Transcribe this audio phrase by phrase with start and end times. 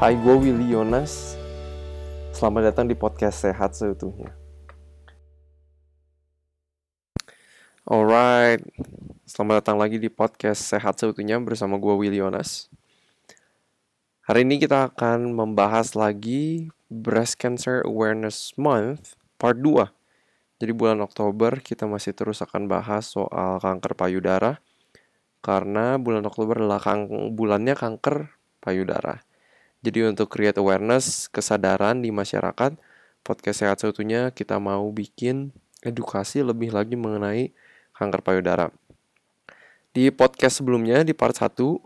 [0.00, 1.36] Hai, gue Willy Yonas.
[2.32, 4.32] Selamat datang di podcast Sehat Seutuhnya.
[7.84, 8.64] Alright,
[9.28, 12.72] selamat datang lagi di podcast Sehat Seutuhnya bersama gue Willy Yonas.
[14.24, 19.84] Hari ini kita akan membahas lagi Breast Cancer Awareness Month Part 2.
[20.64, 24.64] Jadi bulan Oktober kita masih terus akan bahas soal kanker payudara
[25.44, 27.04] karena bulan Oktober adalah kang
[27.36, 28.32] bulannya kanker
[28.64, 29.28] payudara.
[29.80, 32.76] Jadi untuk create awareness, kesadaran di masyarakat,
[33.24, 37.56] podcast sehat seutuhnya kita mau bikin edukasi lebih lagi mengenai
[37.96, 38.68] kanker payudara.
[39.96, 41.76] Di podcast sebelumnya, di part 1, uh,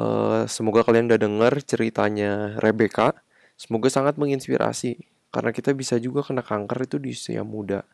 [0.00, 3.12] eh, semoga kalian udah denger ceritanya Rebecca.
[3.60, 4.96] Semoga sangat menginspirasi,
[5.28, 7.84] karena kita bisa juga kena kanker itu di usia muda.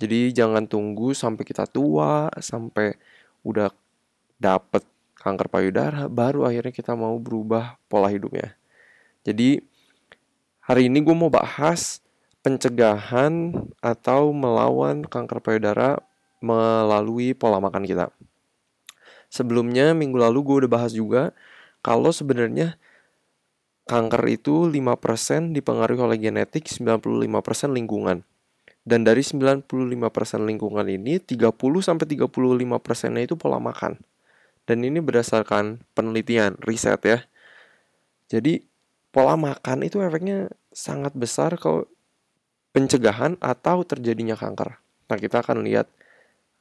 [0.00, 2.96] Jadi jangan tunggu sampai kita tua, sampai
[3.44, 3.70] udah
[4.40, 4.82] dapet
[5.22, 8.58] kanker payudara, baru akhirnya kita mau berubah pola hidupnya.
[9.22, 9.62] Jadi
[10.66, 12.02] hari ini gue mau bahas
[12.42, 16.02] pencegahan atau melawan kanker payudara
[16.42, 18.10] melalui pola makan kita.
[19.30, 21.30] Sebelumnya minggu lalu gue udah bahas juga
[21.86, 22.74] kalau sebenarnya
[23.86, 28.26] kanker itu 5% dipengaruhi oleh genetik, 95% lingkungan.
[28.82, 29.70] Dan dari 95%
[30.42, 34.02] lingkungan ini 30 sampai 35 persennya itu pola makan.
[34.62, 37.18] Dan ini berdasarkan penelitian, riset ya.
[38.30, 38.62] Jadi
[39.12, 41.84] pola makan itu efeknya sangat besar kalau
[42.72, 44.80] pencegahan atau terjadinya kanker.
[45.12, 45.92] Nah kita akan lihat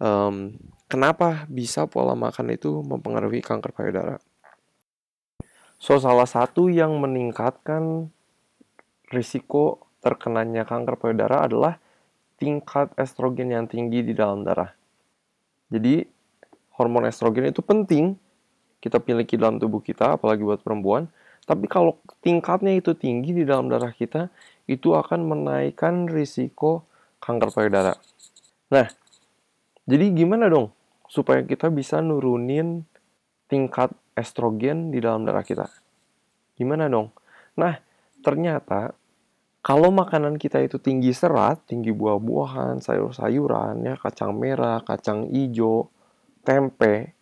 [0.01, 0.59] um,
[0.91, 4.19] kenapa bisa pola makan itu mempengaruhi kanker payudara.
[5.79, 8.11] So salah satu yang meningkatkan
[9.09, 11.79] risiko terkenanya kanker payudara adalah
[12.35, 14.73] tingkat estrogen yang tinggi di dalam darah.
[15.71, 16.03] Jadi
[16.75, 18.15] hormon estrogen itu penting
[18.81, 21.05] kita miliki dalam tubuh kita, apalagi buat perempuan.
[21.45, 24.33] Tapi kalau tingkatnya itu tinggi di dalam darah kita,
[24.65, 26.85] itu akan menaikkan risiko
[27.21, 27.93] kanker payudara.
[28.73, 28.89] Nah,
[29.85, 30.73] jadi gimana dong
[31.05, 32.87] supaya kita bisa nurunin
[33.45, 35.69] tingkat estrogen di dalam darah kita?
[36.57, 37.13] Gimana dong?
[37.57, 37.77] Nah,
[38.25, 38.97] ternyata
[39.61, 45.85] kalau makanan kita itu tinggi serat, tinggi buah-buahan, sayur-sayuran, ya kacang merah, kacang hijau,
[46.43, 47.13] tempe,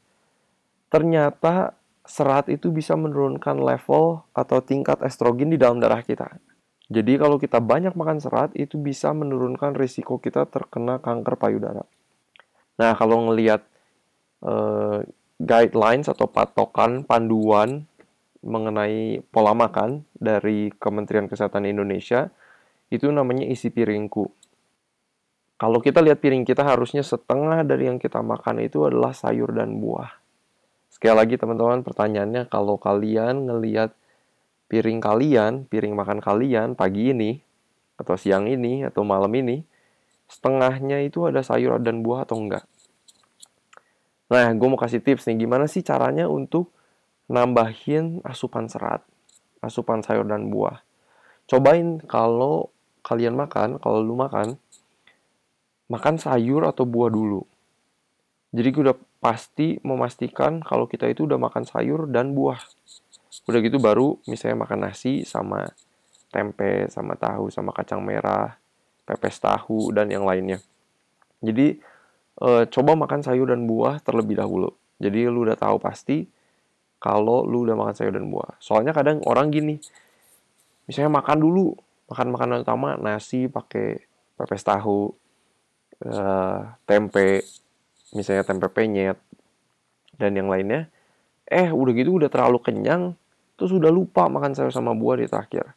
[0.89, 1.77] ternyata
[2.09, 6.41] serat itu bisa menurunkan level atau tingkat estrogen di dalam darah kita.
[6.89, 11.85] Jadi kalau kita banyak makan serat itu bisa menurunkan risiko kita terkena kanker payudara.
[12.81, 13.61] Nah kalau ngelihat
[14.41, 15.05] uh,
[15.37, 17.85] guidelines atau patokan panduan
[18.41, 22.33] mengenai pola makan dari Kementerian Kesehatan Indonesia
[22.89, 24.25] itu namanya isi piringku.
[25.59, 29.83] Kalau kita lihat piring kita harusnya setengah dari yang kita makan itu adalah sayur dan
[29.83, 30.07] buah.
[30.87, 33.91] Sekali lagi teman-teman pertanyaannya kalau kalian ngelihat
[34.71, 37.43] piring kalian, piring makan kalian pagi ini
[37.99, 39.67] atau siang ini atau malam ini,
[40.31, 42.63] setengahnya itu ada sayur dan buah atau enggak.
[44.31, 46.71] Nah, gue mau kasih tips nih, gimana sih caranya untuk
[47.27, 49.03] nambahin asupan serat,
[49.59, 50.85] asupan sayur dan buah.
[51.49, 52.71] Cobain kalau
[53.03, 54.61] kalian makan, kalau lu makan,
[55.89, 57.41] makan sayur atau buah dulu.
[58.53, 62.61] Jadi gue udah pasti memastikan kalau kita itu udah makan sayur dan buah.
[63.45, 65.69] Udah gitu baru misalnya makan nasi sama
[66.29, 68.57] tempe, sama tahu, sama kacang merah,
[69.05, 70.61] pepes tahu, dan yang lainnya.
[71.41, 71.77] Jadi
[72.37, 74.69] e, coba makan sayur dan buah terlebih dahulu.
[75.01, 76.25] Jadi lu udah tahu pasti
[77.01, 78.57] kalau lu udah makan sayur dan buah.
[78.61, 79.81] Soalnya kadang orang gini,
[80.85, 81.73] misalnya makan dulu,
[82.09, 84.05] makan makanan utama nasi pakai
[84.37, 85.13] pepes tahu,
[86.05, 87.43] uh, tempe,
[88.15, 89.17] misalnya tempe penyet,
[90.19, 90.91] dan yang lainnya,
[91.47, 93.15] eh udah gitu udah terlalu kenyang,
[93.55, 95.73] terus udah lupa makan sayur sama buah di terakhir.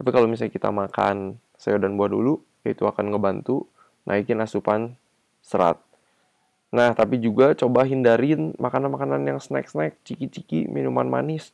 [0.00, 3.68] Tapi kalau misalnya kita makan sayur dan buah dulu, itu akan ngebantu
[4.04, 4.96] naikin asupan
[5.40, 5.80] serat.
[6.70, 11.50] Nah, tapi juga coba hindarin makanan-makanan yang snack-snack, ciki-ciki, minuman manis.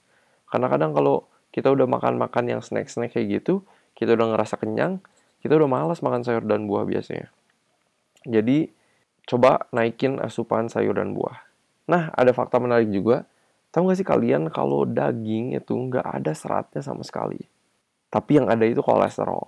[0.47, 1.25] Karena kadang kalau
[1.57, 3.65] kita udah makan-makan yang snack-snack kayak gitu,
[3.97, 5.01] kita udah ngerasa kenyang,
[5.41, 7.33] kita udah malas makan sayur dan buah biasanya.
[8.27, 8.69] Jadi
[9.27, 11.47] coba naikin asupan sayur dan buah.
[11.87, 13.27] Nah, ada fakta menarik juga.
[13.71, 17.39] Tahu nggak sih kalian kalau daging itu nggak ada seratnya sama sekali.
[18.11, 19.45] Tapi yang ada itu kolesterol.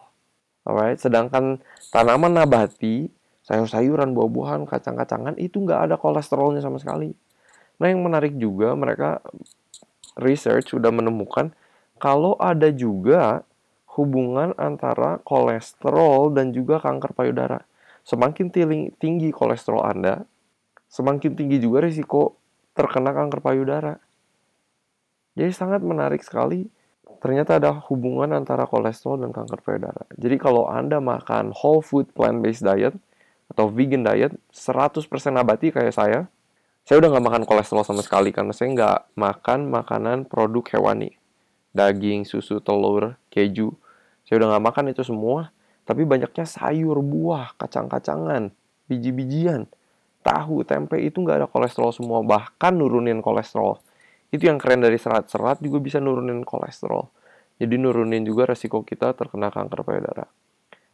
[0.68, 3.08] Alright, sedangkan tanaman nabati,
[3.46, 7.08] sayur-sayuran, buah-buahan, kacang-kacangan itu nggak ada kolesterolnya sama sekali.
[7.80, 9.22] Nah, yang menarik juga mereka
[10.18, 11.54] research sudah menemukan
[11.96, 13.46] kalau ada juga
[13.98, 17.64] hubungan antara kolesterol dan juga kanker payudara.
[18.08, 18.48] Semakin
[18.96, 20.24] tinggi kolesterol Anda,
[20.88, 22.40] semakin tinggi juga risiko
[22.72, 24.00] terkena kanker payudara.
[25.36, 26.64] Jadi sangat menarik sekali
[27.20, 30.08] ternyata ada hubungan antara kolesterol dan kanker payudara.
[30.16, 32.96] Jadi kalau Anda makan whole food plant-based diet
[33.52, 36.32] atau vegan diet, 100% nabati kayak saya,
[36.88, 41.12] saya udah nggak makan kolesterol sama sekali karena saya nggak makan makanan produk hewani.
[41.76, 43.76] Daging, susu, telur, keju.
[44.24, 45.52] Saya udah nggak makan itu semua,
[45.88, 48.52] tapi banyaknya sayur, buah, kacang-kacangan,
[48.92, 49.64] biji-bijian,
[50.20, 53.80] tahu, tempe itu nggak ada kolesterol semua, bahkan nurunin kolesterol.
[54.28, 57.08] Itu yang keren dari serat-serat juga bisa nurunin kolesterol.
[57.56, 60.28] Jadi nurunin juga resiko kita terkena kanker payudara.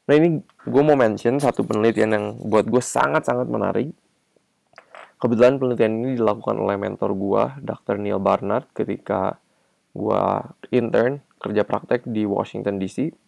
[0.07, 3.91] Nah ini gue mau mention satu penelitian yang buat gue sangat-sangat menarik.
[5.19, 7.99] Kebetulan penelitian ini dilakukan oleh mentor gue, Dr.
[7.99, 9.43] Neil Barnard, ketika
[9.91, 10.23] gue
[10.71, 13.24] intern kerja praktek di Washington DC.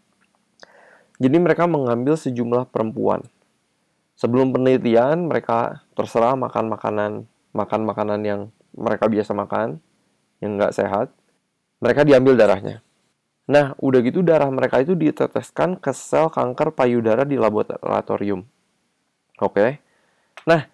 [1.16, 3.24] Jadi mereka mengambil sejumlah perempuan.
[4.16, 7.12] Sebelum penelitian, mereka terserah makan makanan
[7.56, 8.40] makan makanan yang
[8.76, 9.80] mereka biasa makan,
[10.44, 11.08] yang nggak sehat,
[11.80, 12.84] mereka diambil darahnya.
[13.48, 18.44] Nah, udah gitu darah mereka itu diteteskan ke sel kanker payudara di laboratorium.
[19.40, 19.80] Oke.
[20.44, 20.68] Nah,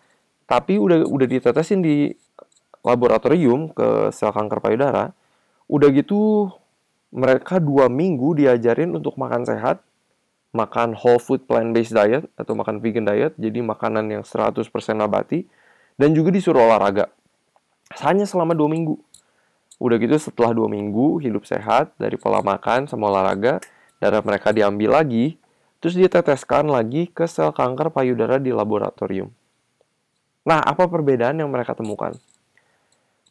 [0.51, 2.11] tapi udah udah ditetesin di
[2.83, 5.15] laboratorium ke sel kanker payudara,
[5.71, 6.51] udah gitu
[7.13, 9.85] mereka dua minggu diajarin untuk makan sehat,
[10.53, 14.61] makan whole food plant-based diet atau makan vegan diet, jadi makanan yang 100%
[14.93, 15.49] nabati,
[15.97, 17.09] dan juga disuruh olahraga.
[18.05, 18.97] Hanya selama dua minggu.
[19.81, 23.59] Udah gitu setelah dua minggu hidup sehat dari pola makan sama olahraga,
[23.99, 25.41] darah mereka diambil lagi,
[25.83, 29.33] terus diteteskan lagi ke sel kanker payudara di laboratorium.
[30.47, 32.15] Nah, apa perbedaan yang mereka temukan?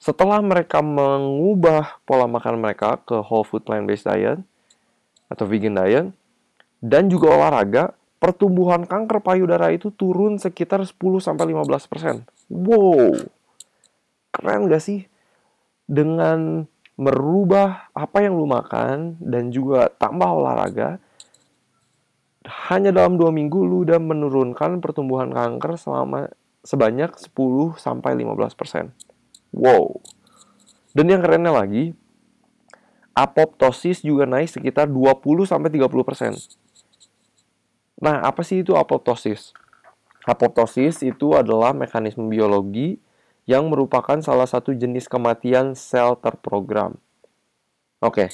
[0.01, 4.41] Setelah mereka mengubah pola makan mereka ke whole food plant-based diet
[5.29, 6.09] atau vegan diet,
[6.81, 12.27] dan juga olahraga, pertumbuhan kanker payudara itu turun sekitar 10-15%.
[12.49, 13.15] Wow!
[14.33, 15.11] Keren gak sih?
[15.91, 16.63] dengan
[16.95, 21.03] merubah apa yang lu makan dan juga tambah olahraga,
[22.71, 26.31] hanya dalam dua minggu lu udah menurunkan pertumbuhan kanker selama
[26.63, 28.95] sebanyak 10 sampai 15 persen.
[29.51, 29.99] Wow.
[30.95, 31.91] Dan yang kerennya lagi,
[33.11, 36.31] apoptosis juga naik sekitar 20 sampai 30 persen.
[38.01, 39.53] Nah, apa sih itu apoptosis?
[40.25, 42.97] Apoptosis itu adalah mekanisme biologi
[43.45, 46.97] yang merupakan salah satu jenis kematian sel terprogram.
[48.01, 48.33] Oke,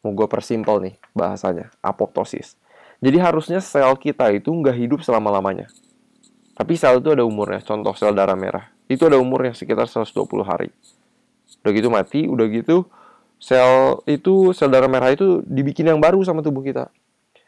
[0.00, 2.56] mau gue persimpel nih bahasanya, apoptosis.
[3.04, 5.68] Jadi harusnya sel kita itu nggak hidup selama-lamanya.
[6.56, 8.72] Tapi sel itu ada umurnya, contoh sel darah merah.
[8.88, 10.72] Itu ada umurnya sekitar 120 hari.
[11.60, 12.88] Udah gitu mati, udah gitu
[13.36, 16.88] sel itu, sel darah merah itu dibikin yang baru sama tubuh kita.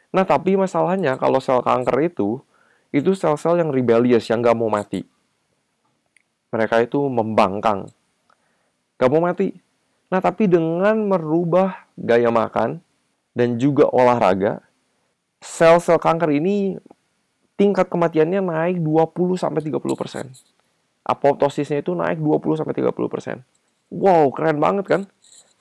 [0.09, 2.41] Nah, tapi masalahnya kalau sel kanker itu,
[2.89, 5.05] itu sel-sel yang rebellious, yang nggak mau mati
[6.49, 7.89] mereka itu membangkang.
[8.97, 9.53] Gak mau mati.
[10.09, 12.81] Nah, tapi dengan merubah gaya makan
[13.37, 14.65] dan juga olahraga,
[15.39, 16.81] sel-sel kanker ini
[17.55, 19.69] tingkat kematiannya naik 20-30%.
[21.05, 23.45] Apoptosisnya itu naik 20-30%.
[23.93, 25.01] Wow, keren banget kan?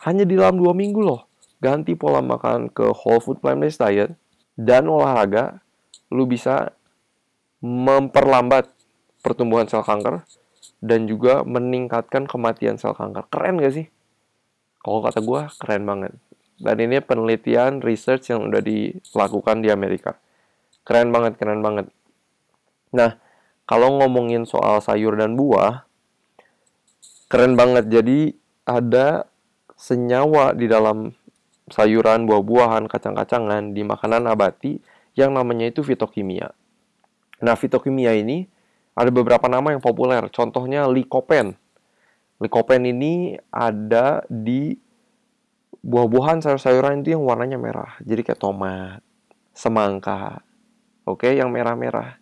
[0.04, 1.28] Hanya di dalam dua minggu loh.
[1.58, 4.14] Ganti pola makan ke whole food plant-based diet
[4.58, 5.62] dan olahraga,
[6.10, 6.74] lu bisa
[7.62, 8.66] memperlambat
[9.22, 10.26] pertumbuhan sel kanker
[10.82, 13.30] dan juga meningkatkan kematian sel kanker.
[13.30, 13.86] Keren gak sih?
[14.82, 16.12] Kalau kata gue, keren banget.
[16.58, 20.18] Dan ini penelitian research yang udah dilakukan di Amerika.
[20.82, 21.86] Keren banget, keren banget.
[22.94, 23.14] Nah,
[23.68, 25.86] kalau ngomongin soal sayur dan buah,
[27.30, 27.86] keren banget.
[27.86, 28.34] Jadi
[28.66, 29.28] ada
[29.78, 31.14] senyawa di dalam
[31.70, 34.78] sayuran, buah-buahan, kacang-kacangan di makanan nabati
[35.18, 36.52] yang namanya itu fitokimia.
[37.42, 38.46] Nah, fitokimia ini
[38.98, 41.54] ada beberapa nama yang populer, contohnya likopen.
[42.38, 44.74] Likopen ini ada di
[45.82, 47.98] buah-buahan sayur-sayuran itu yang warnanya merah.
[48.02, 49.00] Jadi kayak tomat,
[49.54, 50.42] semangka,
[51.06, 52.18] oke, yang merah-merah.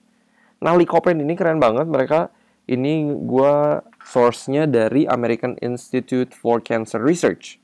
[0.60, 1.84] Nah, likopen ini keren banget.
[1.88, 2.32] Mereka
[2.68, 3.54] ini gue
[4.02, 7.60] source-nya dari American Institute for Cancer Research.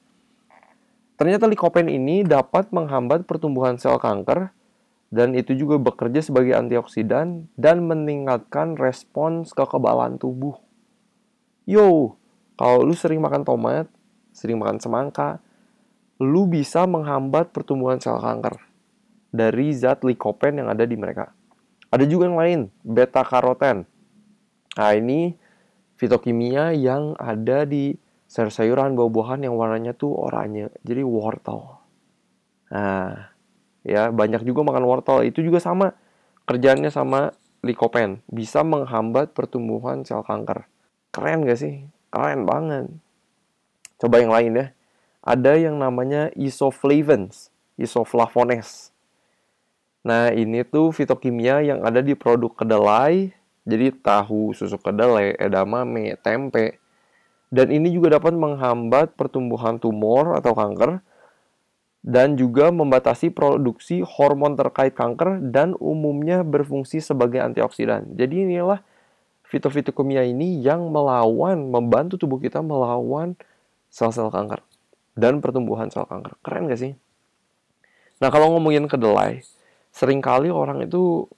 [1.23, 4.50] Ternyata likopen ini dapat menghambat pertumbuhan sel kanker
[5.14, 10.59] dan itu juga bekerja sebagai antioksidan dan meningkatkan respons kekebalan tubuh.
[11.62, 12.19] Yo,
[12.59, 13.87] kalau lu sering makan tomat,
[14.35, 15.38] sering makan semangka,
[16.19, 18.59] lu bisa menghambat pertumbuhan sel kanker
[19.31, 21.31] dari zat likopen yang ada di mereka.
[21.95, 23.87] Ada juga yang lain, beta karoten.
[24.75, 25.38] Nah, ini
[25.95, 27.95] fitokimia yang ada di
[28.33, 31.85] sayur-sayuran buah-buahan yang warnanya tuh oranye, jadi wortel.
[32.73, 33.29] Nah,
[33.85, 35.29] ya banyak juga makan wortel.
[35.29, 35.93] Itu juga sama
[36.49, 38.25] kerjanya sama likopen.
[38.33, 40.65] Bisa menghambat pertumbuhan sel kanker.
[41.12, 41.85] Keren gak sih?
[42.09, 42.89] Keren banget.
[44.01, 44.67] Coba yang lain ya.
[45.23, 48.91] Ada yang namanya isoflavones, isoflavones.
[50.03, 53.31] Nah, ini tuh fitokimia yang ada di produk kedelai,
[53.62, 56.82] jadi tahu, susu kedelai, edamame, tempe.
[57.52, 61.04] Dan ini juga dapat menghambat pertumbuhan tumor atau kanker
[62.02, 68.16] dan juga membatasi produksi hormon terkait kanker dan umumnya berfungsi sebagai antioksidan.
[68.16, 68.80] Jadi inilah
[69.47, 73.37] fitofitokimia ini yang melawan, membantu tubuh kita melawan
[73.92, 74.64] sel-sel kanker
[75.12, 76.40] dan pertumbuhan sel kanker.
[76.40, 76.97] Keren gak sih?
[78.18, 79.44] Nah kalau ngomongin kedelai,
[79.92, 81.28] sering kali orang itu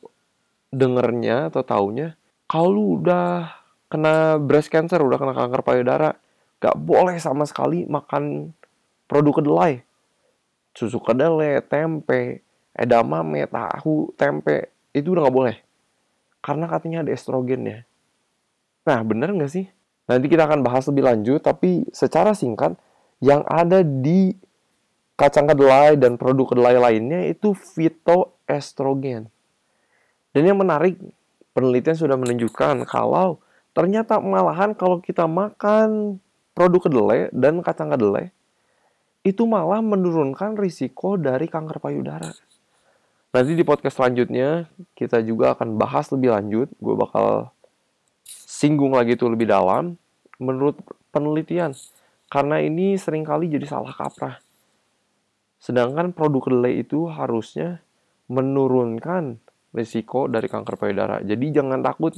[0.70, 2.14] dengernya atau taunya
[2.46, 3.63] kalau udah
[3.94, 6.18] kena breast cancer, udah kena kanker payudara,
[6.58, 8.50] gak boleh sama sekali makan
[9.06, 9.86] produk kedelai
[10.74, 12.42] susu kedelai, tempe,
[12.74, 15.56] edamame, tahu, tempe, itu udah nggak boleh.
[16.42, 17.86] Karena katanya ada estrogennya.
[18.84, 19.70] Nah, bener nggak sih?
[20.04, 22.76] Nanti kita akan bahas lebih lanjut, tapi secara singkat,
[23.22, 24.36] yang ada di
[25.16, 29.30] kacang kedelai dan produk kedelai lainnya itu fitoestrogen.
[30.34, 30.98] Dan yang menarik,
[31.54, 33.38] penelitian sudah menunjukkan kalau
[33.74, 36.22] ternyata malahan kalau kita makan
[36.54, 38.30] produk kedelai dan kacang kedelai,
[39.26, 42.30] itu malah menurunkan risiko dari kanker payudara.
[43.34, 46.70] Nanti di podcast selanjutnya kita juga akan bahas lebih lanjut.
[46.78, 47.50] Gue bakal
[48.24, 49.98] singgung lagi itu lebih dalam
[50.38, 50.78] menurut
[51.10, 51.74] penelitian.
[52.30, 54.38] Karena ini sering kali jadi salah kaprah.
[55.58, 57.82] Sedangkan produk kedelai itu harusnya
[58.30, 59.42] menurunkan
[59.74, 61.18] risiko dari kanker payudara.
[61.26, 62.14] Jadi jangan takut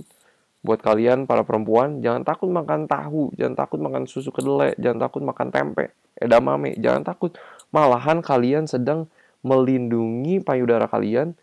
[0.66, 5.22] buat kalian para perempuan, jangan takut makan tahu, jangan takut makan susu kedelai, jangan takut
[5.22, 6.74] makan tempe edamame.
[6.80, 7.36] Jangan takut.
[7.70, 9.08] Malahan kalian sedang
[9.44, 11.36] melindungi payudara kalian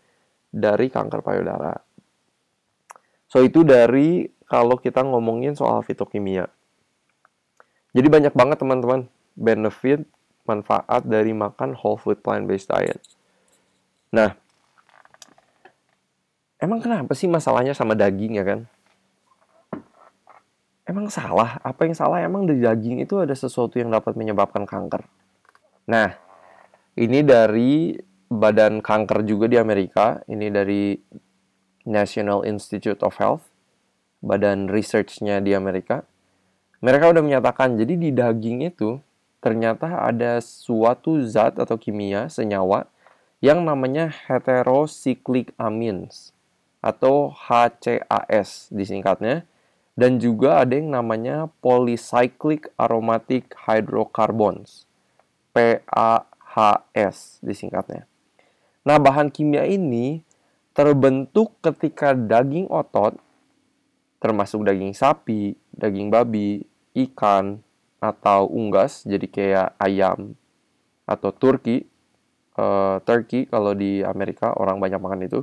[0.50, 1.74] dari kanker payudara.
[3.30, 6.46] So itu dari kalau kita ngomongin soal fitokimia.
[7.94, 9.06] Jadi banyak banget teman-teman
[9.38, 10.06] benefit
[10.44, 13.00] manfaat dari makan whole food plant based diet.
[14.14, 14.34] Nah,
[16.58, 18.60] emang kenapa sih masalahnya sama daging ya kan?
[20.88, 21.60] Emang salah?
[21.60, 22.20] Apa yang salah?
[22.24, 25.04] Emang di daging itu ada sesuatu yang dapat menyebabkan kanker?
[25.88, 26.16] Nah,
[26.96, 27.96] ini dari
[28.28, 30.20] badan kanker juga di Amerika.
[30.28, 30.96] Ini dari
[31.84, 33.44] National Institute of Health,
[34.24, 36.04] badan research-nya di Amerika.
[36.80, 39.00] Mereka udah menyatakan, jadi di daging itu
[39.40, 42.88] ternyata ada suatu zat atau kimia, senyawa,
[43.44, 46.32] yang namanya heterocyclic amines
[46.80, 49.44] atau HCAS disingkatnya
[49.94, 54.90] dan juga ada yang namanya polycyclic aromatic hydrocarbons
[55.54, 58.10] PAHS disingkatnya.
[58.82, 60.26] Nah, bahan kimia ini
[60.74, 63.16] terbentuk ketika daging otot
[64.18, 66.64] termasuk daging sapi, daging babi,
[66.96, 67.60] ikan
[68.00, 70.32] atau unggas jadi kayak ayam
[71.04, 71.84] atau turki
[72.56, 75.40] uh, turkey kalau di Amerika orang banyak makan itu.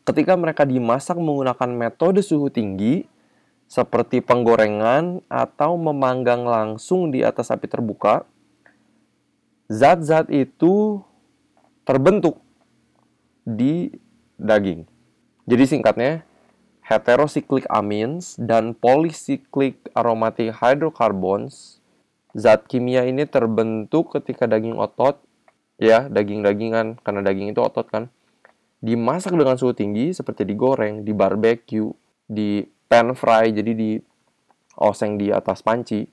[0.00, 3.04] Ketika mereka dimasak menggunakan metode suhu tinggi,
[3.68, 8.24] seperti penggorengan atau memanggang langsung di atas api terbuka,
[9.68, 11.04] zat-zat itu
[11.84, 12.40] terbentuk
[13.44, 13.92] di
[14.40, 14.88] daging.
[15.44, 16.24] Jadi singkatnya,
[16.80, 21.84] heterocyclic amines dan polycyclic aromatic hydrocarbons,
[22.32, 25.20] zat kimia ini terbentuk ketika daging otot,
[25.76, 28.08] ya daging-dagingan, karena daging itu otot kan,
[28.80, 31.92] dimasak dengan suhu tinggi seperti digoreng, di barbecue,
[32.24, 33.90] di pan fry jadi di
[34.80, 36.08] oseng di atas panci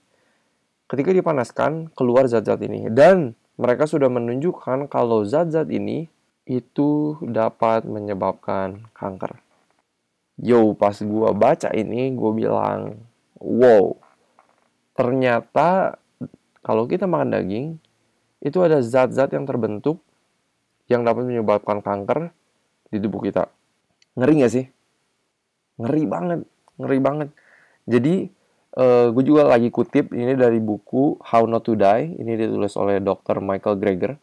[0.86, 6.12] ketika dipanaskan keluar zat-zat ini dan mereka sudah menunjukkan kalau zat-zat ini
[6.46, 9.42] itu dapat menyebabkan kanker.
[10.38, 13.00] Yo, pas gua baca ini, gue bilang,
[13.40, 13.96] wow,
[14.94, 15.98] ternyata
[16.60, 17.68] kalau kita makan daging,
[18.44, 20.04] itu ada zat-zat yang terbentuk
[20.92, 22.30] yang dapat menyebabkan kanker
[22.92, 23.50] di tubuh kita.
[24.20, 24.66] Ngeri gak sih?
[25.82, 26.40] Ngeri banget
[26.82, 27.30] ngeri banget
[27.86, 28.30] jadi
[28.78, 33.00] uh, gue juga lagi kutip ini dari buku How Not to Die ini ditulis oleh
[33.04, 33.40] Dr.
[33.40, 34.14] Michael Greger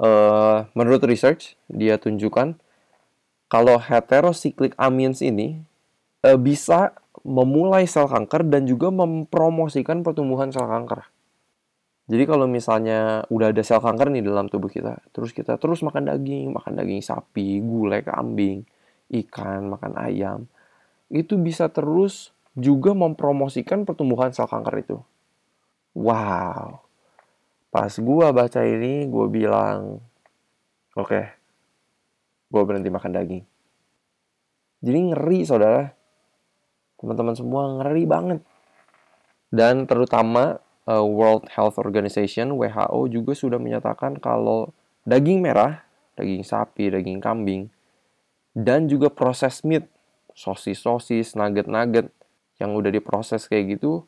[0.00, 2.56] uh, menurut research dia tunjukkan
[3.50, 5.60] kalau heterocyclic amines ini
[6.22, 6.94] uh, bisa
[7.26, 11.04] memulai sel kanker dan juga mempromosikan pertumbuhan sel kanker.
[12.10, 16.10] Jadi kalau misalnya udah ada sel kanker nih dalam tubuh kita, terus kita terus makan
[16.10, 18.66] daging, makan daging sapi, gulai kambing,
[19.10, 20.38] ikan, makan ayam,
[21.10, 24.96] itu bisa terus juga mempromosikan pertumbuhan sel kanker itu.
[25.92, 26.86] Wow.
[27.70, 30.02] Pas gua baca ini, gua bilang,
[30.94, 31.24] oke, okay,
[32.50, 33.44] gua berhenti makan daging.
[34.80, 35.92] Jadi ngeri, saudara.
[36.98, 38.40] Teman-teman semua ngeri banget.
[39.50, 44.70] Dan terutama uh, World Health Organization WHO juga sudah menyatakan kalau
[45.04, 45.82] daging merah,
[46.14, 47.68] daging sapi, daging kambing,
[48.54, 49.86] dan juga proses meat,
[50.34, 52.10] sosis-sosis, nugget-nugget
[52.60, 54.04] yang udah diproses kayak gitu,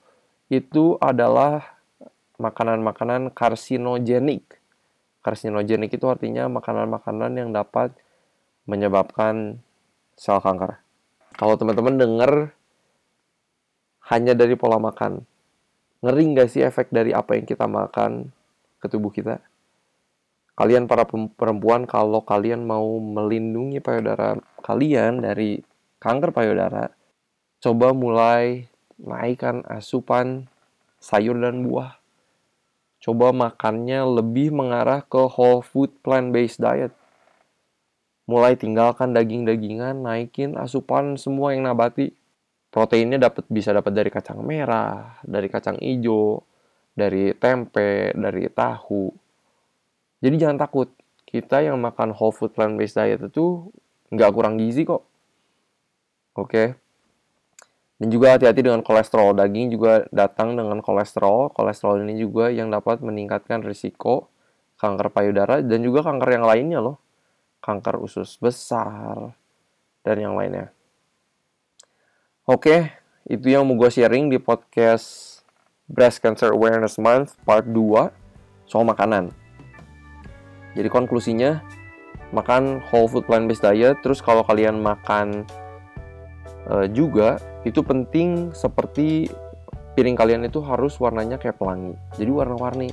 [0.52, 1.81] itu adalah
[2.37, 4.61] makanan-makanan karsinogenik.
[5.23, 7.95] Karsinogenik itu artinya makanan-makanan yang dapat
[8.67, 9.62] menyebabkan
[10.19, 10.83] sel kanker.
[11.38, 12.33] Kalau teman-teman dengar
[14.12, 15.25] hanya dari pola makan,
[16.05, 18.35] ngeri nggak sih efek dari apa yang kita makan
[18.83, 19.41] ke tubuh kita?
[20.52, 25.64] Kalian para perempuan, kalau kalian mau melindungi payudara kalian dari
[26.02, 26.90] kanker payudara,
[27.62, 28.66] coba mulai
[28.99, 30.50] naikkan asupan
[30.99, 32.02] sayur dan buah.
[32.99, 36.90] Coba makannya lebih mengarah ke whole food plant-based diet
[38.32, 42.14] mulai tinggalkan daging-dagingan, naikin asupan semua yang nabati.
[42.73, 46.40] Proteinnya dapat bisa dapat dari kacang merah, dari kacang hijau,
[46.97, 49.12] dari tempe, dari tahu.
[50.25, 50.88] Jadi jangan takut.
[51.28, 53.68] Kita yang makan whole food plant based diet itu
[54.09, 55.04] nggak kurang gizi kok.
[56.35, 56.49] Oke.
[56.49, 56.69] Okay?
[58.03, 59.39] Dan juga hati-hati dengan kolesterol.
[59.39, 61.55] Daging juga datang dengan kolesterol.
[61.55, 64.33] Kolesterol ini juga yang dapat meningkatkan risiko
[64.83, 66.99] kanker payudara dan juga kanker yang lainnya loh
[67.62, 69.39] kanker usus besar,
[70.03, 70.75] dan yang lainnya.
[72.43, 72.91] Oke,
[73.23, 75.41] itu yang mau gue sharing di podcast
[75.87, 78.11] Breast Cancer Awareness Month part 2
[78.67, 79.31] soal makanan.
[80.75, 81.62] Jadi konklusinya,
[82.35, 85.47] makan whole food plant-based diet, terus kalau kalian makan
[86.69, 89.31] uh, juga, itu penting seperti
[89.99, 91.97] piring kalian itu harus warnanya kayak pelangi.
[92.19, 92.90] Jadi warna-warni.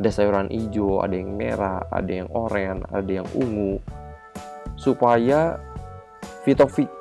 [0.00, 3.76] Ada sayuran hijau, ada yang merah, ada yang oranye, ada yang ungu,
[4.72, 5.60] supaya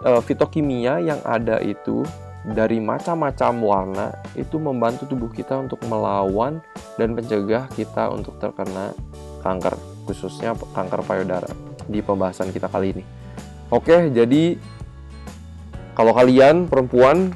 [0.03, 2.03] uh, fitokimia yang ada itu
[2.51, 6.59] dari macam-macam warna itu membantu tubuh kita untuk melawan
[7.00, 8.91] dan mencegah kita untuk terkena
[9.48, 11.48] kanker, khususnya kanker payudara
[11.87, 13.03] di pembahasan kita kali ini.
[13.72, 14.59] Oke, jadi
[16.00, 17.35] kalau kalian perempuan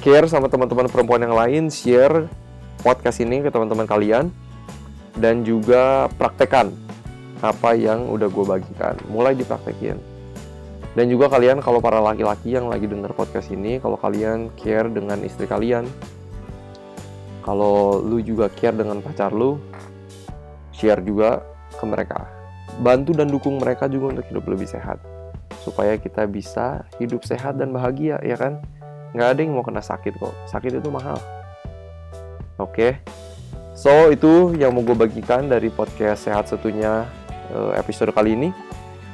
[0.00, 2.32] care sama teman-teman perempuan yang lain, share
[2.80, 4.32] podcast ini ke teman-teman kalian
[5.20, 6.72] dan juga praktekan
[7.44, 8.96] apa yang udah gue bagikan.
[9.12, 10.00] Mulai dipraktekin.
[10.96, 15.20] Dan juga kalian kalau para laki-laki yang lagi denger podcast ini kalau kalian care dengan
[15.20, 15.84] istri kalian
[17.44, 19.60] kalau lu juga care dengan pacar lu
[20.72, 21.44] share juga
[21.76, 22.32] ke mereka.
[22.80, 25.13] Bantu dan dukung mereka juga untuk hidup lebih sehat
[25.64, 28.60] supaya kita bisa hidup sehat dan bahagia ya kan
[29.16, 31.16] nggak ada yang mau kena sakit kok sakit itu mahal
[32.60, 32.92] oke okay?
[33.72, 37.08] so itu yang mau gue bagikan dari podcast sehat satunya
[37.52, 38.50] Eh, episode kali ini.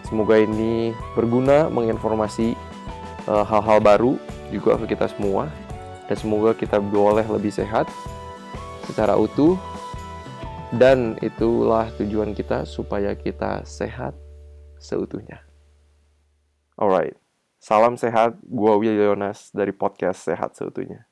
[0.06, 2.54] Semoga ini berguna menginformasi
[3.26, 4.14] eh, hal-hal baru
[4.54, 5.50] juga ke kita semua
[6.06, 7.86] dan semoga kita boleh lebih sehat
[8.86, 9.54] secara utuh
[10.74, 14.14] dan itulah tujuan kita supaya kita sehat
[14.78, 15.49] seutuhnya.
[16.78, 17.18] Alright,
[17.59, 21.09] salam sehat, gua Will Yonas dari podcast Sehat Seutuhnya.